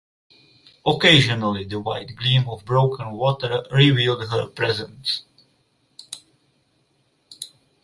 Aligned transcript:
Occasionally 0.83 1.63
the 1.65 1.79
white 1.79 2.15
gleam 2.15 2.49
of 2.49 2.65
broken 2.65 3.11
water 3.11 3.67
revealed 3.69 4.27
her 4.31 4.47
presence. 4.47 5.21